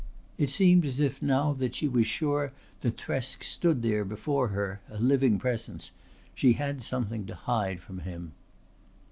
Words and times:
It 0.39 0.49
seemed 0.49 0.83
as 0.83 0.99
if 0.99 1.21
now 1.21 1.53
that 1.53 1.75
she 1.75 1.87
was 1.87 2.07
sure 2.07 2.53
that 2.79 2.97
Thresk 2.97 3.43
stood 3.43 3.83
there 3.83 4.03
before 4.03 4.47
her, 4.47 4.81
a 4.89 4.97
living 4.97 5.37
presence, 5.37 5.91
she 6.33 6.53
had 6.53 6.81
something 6.81 7.27
to 7.27 7.35
hide 7.35 7.79
from 7.79 7.99
him. 7.99 8.31